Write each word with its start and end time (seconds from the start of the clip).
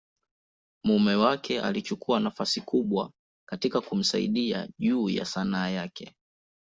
mume 0.83 1.15
wake 1.15 1.61
alichukua 1.61 2.19
nafasi 2.19 2.61
kubwa 2.61 3.11
katika 3.49 3.81
kumsaidia 3.81 4.69
juu 4.79 5.09
ya 5.09 5.25
Sanaa 5.25 5.69
yake. 5.69 6.13